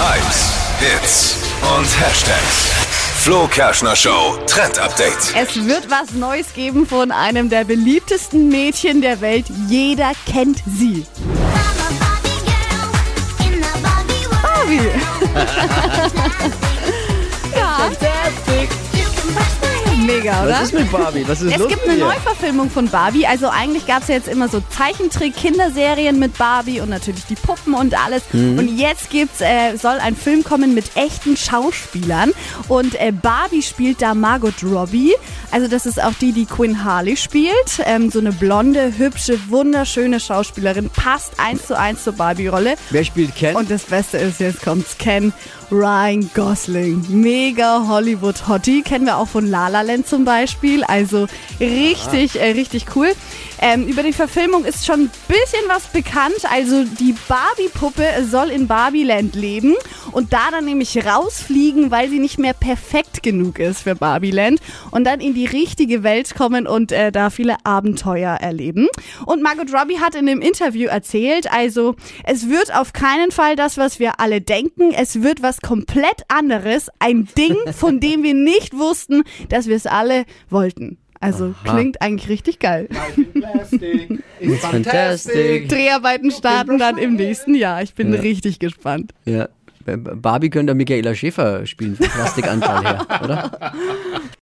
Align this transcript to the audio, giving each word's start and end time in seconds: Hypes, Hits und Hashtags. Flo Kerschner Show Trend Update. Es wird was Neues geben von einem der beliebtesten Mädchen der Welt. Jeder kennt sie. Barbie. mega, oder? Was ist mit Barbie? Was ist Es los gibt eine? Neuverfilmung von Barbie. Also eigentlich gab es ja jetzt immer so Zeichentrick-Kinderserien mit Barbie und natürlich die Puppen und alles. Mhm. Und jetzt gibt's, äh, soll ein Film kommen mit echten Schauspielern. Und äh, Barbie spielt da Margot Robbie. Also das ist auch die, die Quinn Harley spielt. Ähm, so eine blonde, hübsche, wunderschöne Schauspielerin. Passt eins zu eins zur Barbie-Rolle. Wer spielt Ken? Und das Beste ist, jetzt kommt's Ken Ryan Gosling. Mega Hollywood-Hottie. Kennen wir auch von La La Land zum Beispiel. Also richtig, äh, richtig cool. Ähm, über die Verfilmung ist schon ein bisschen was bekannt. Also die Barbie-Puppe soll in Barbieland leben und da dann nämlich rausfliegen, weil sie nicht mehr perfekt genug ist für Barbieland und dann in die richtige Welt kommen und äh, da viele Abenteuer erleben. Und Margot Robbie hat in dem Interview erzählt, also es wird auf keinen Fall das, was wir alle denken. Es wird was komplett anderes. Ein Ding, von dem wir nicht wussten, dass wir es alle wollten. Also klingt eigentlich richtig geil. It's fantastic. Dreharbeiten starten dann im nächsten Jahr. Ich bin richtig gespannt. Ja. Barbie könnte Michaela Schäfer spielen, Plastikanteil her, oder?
Hypes, 0.00 0.54
Hits 0.78 1.36
und 1.76 2.00
Hashtags. 2.00 2.70
Flo 3.22 3.46
Kerschner 3.46 3.94
Show 3.94 4.38
Trend 4.46 4.78
Update. 4.78 5.34
Es 5.36 5.54
wird 5.66 5.90
was 5.90 6.12
Neues 6.12 6.54
geben 6.54 6.86
von 6.86 7.10
einem 7.10 7.50
der 7.50 7.64
beliebtesten 7.64 8.48
Mädchen 8.48 9.02
der 9.02 9.20
Welt. 9.20 9.44
Jeder 9.68 10.12
kennt 10.24 10.62
sie. 10.64 11.04
Barbie. 14.42 14.90
mega, 20.00 20.42
oder? 20.42 20.52
Was 20.52 20.62
ist 20.62 20.74
mit 20.74 20.90
Barbie? 20.92 21.24
Was 21.26 21.42
ist 21.42 21.52
Es 21.52 21.58
los 21.58 21.68
gibt 21.68 21.88
eine? 21.88 21.98
Neuverfilmung 21.98 22.70
von 22.70 22.88
Barbie. 22.88 23.26
Also 23.26 23.48
eigentlich 23.48 23.86
gab 23.86 24.02
es 24.02 24.08
ja 24.08 24.14
jetzt 24.14 24.28
immer 24.28 24.48
so 24.48 24.62
Zeichentrick-Kinderserien 24.70 26.18
mit 26.18 26.36
Barbie 26.38 26.80
und 26.80 26.90
natürlich 26.90 27.24
die 27.26 27.34
Puppen 27.34 27.74
und 27.74 27.94
alles. 28.02 28.22
Mhm. 28.32 28.58
Und 28.58 28.78
jetzt 28.78 29.10
gibt's, 29.10 29.40
äh, 29.40 29.76
soll 29.76 29.98
ein 29.98 30.16
Film 30.16 30.44
kommen 30.44 30.74
mit 30.74 30.96
echten 30.96 31.36
Schauspielern. 31.36 32.32
Und 32.68 32.94
äh, 33.00 33.12
Barbie 33.12 33.62
spielt 33.62 34.02
da 34.02 34.14
Margot 34.14 34.62
Robbie. 34.62 35.12
Also 35.50 35.68
das 35.68 35.86
ist 35.86 36.02
auch 36.02 36.14
die, 36.20 36.32
die 36.32 36.46
Quinn 36.46 36.84
Harley 36.84 37.16
spielt. 37.16 37.80
Ähm, 37.84 38.10
so 38.10 38.20
eine 38.20 38.32
blonde, 38.32 38.92
hübsche, 38.96 39.38
wunderschöne 39.48 40.20
Schauspielerin. 40.20 40.90
Passt 40.90 41.32
eins 41.38 41.66
zu 41.66 41.76
eins 41.78 42.04
zur 42.04 42.14
Barbie-Rolle. 42.14 42.74
Wer 42.90 43.04
spielt 43.04 43.34
Ken? 43.34 43.56
Und 43.56 43.70
das 43.70 43.82
Beste 43.84 44.18
ist, 44.18 44.40
jetzt 44.40 44.62
kommt's 44.62 44.96
Ken 44.98 45.32
Ryan 45.72 46.30
Gosling. 46.34 47.04
Mega 47.08 47.84
Hollywood-Hottie. 47.86 48.82
Kennen 48.82 49.06
wir 49.06 49.16
auch 49.16 49.28
von 49.28 49.46
La 49.48 49.68
La 49.68 49.82
Land 49.82 49.89
zum 50.04 50.24
Beispiel. 50.24 50.84
Also 50.84 51.26
richtig, 51.60 52.40
äh, 52.40 52.52
richtig 52.52 52.86
cool. 52.96 53.12
Ähm, 53.60 53.86
über 53.86 54.02
die 54.02 54.12
Verfilmung 54.12 54.64
ist 54.64 54.86
schon 54.86 55.00
ein 55.00 55.10
bisschen 55.28 55.68
was 55.68 55.86
bekannt. 55.88 56.40
Also 56.50 56.84
die 56.84 57.14
Barbie-Puppe 57.28 58.24
soll 58.30 58.50
in 58.50 58.66
Barbieland 58.66 59.34
leben 59.34 59.74
und 60.12 60.32
da 60.32 60.50
dann 60.50 60.64
nämlich 60.64 61.04
rausfliegen, 61.04 61.90
weil 61.90 62.08
sie 62.08 62.18
nicht 62.18 62.38
mehr 62.38 62.54
perfekt 62.54 63.22
genug 63.22 63.58
ist 63.58 63.82
für 63.82 63.94
Barbieland 63.94 64.60
und 64.90 65.04
dann 65.04 65.20
in 65.20 65.34
die 65.34 65.46
richtige 65.46 66.02
Welt 66.02 66.34
kommen 66.34 66.66
und 66.66 66.92
äh, 66.92 67.12
da 67.12 67.30
viele 67.30 67.56
Abenteuer 67.64 68.34
erleben. 68.34 68.88
Und 69.26 69.42
Margot 69.42 69.72
Robbie 69.72 69.98
hat 69.98 70.14
in 70.14 70.26
dem 70.26 70.40
Interview 70.40 70.88
erzählt, 70.88 71.50
also 71.52 71.94
es 72.24 72.48
wird 72.48 72.74
auf 72.74 72.92
keinen 72.92 73.30
Fall 73.30 73.56
das, 73.56 73.78
was 73.78 73.98
wir 73.98 74.20
alle 74.20 74.40
denken. 74.40 74.92
Es 74.92 75.22
wird 75.22 75.42
was 75.42 75.60
komplett 75.60 76.24
anderes. 76.28 76.88
Ein 76.98 77.28
Ding, 77.36 77.56
von 77.72 78.00
dem 78.00 78.22
wir 78.22 78.34
nicht 78.34 78.76
wussten, 78.76 79.22
dass 79.48 79.66
wir 79.66 79.76
es 79.76 79.86
alle 79.86 80.24
wollten. 80.48 80.98
Also 81.22 81.54
klingt 81.64 82.00
eigentlich 82.00 82.30
richtig 82.30 82.60
geil. 82.60 82.88
It's 84.40 84.64
fantastic. 84.64 85.68
Dreharbeiten 85.68 86.30
starten 86.30 86.78
dann 86.78 86.96
im 86.96 87.16
nächsten 87.16 87.54
Jahr. 87.54 87.82
Ich 87.82 87.94
bin 87.94 88.14
richtig 88.14 88.58
gespannt. 88.58 89.12
Ja. 89.26 89.50
Barbie 89.84 90.50
könnte 90.50 90.74
Michaela 90.74 91.14
Schäfer 91.14 91.66
spielen, 91.66 91.96
Plastikanteil 91.96 92.82
her, 92.82 93.06
oder? 93.24 93.72